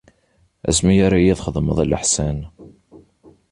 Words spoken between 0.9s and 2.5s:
ara yi-txedmeḍ leḥsan.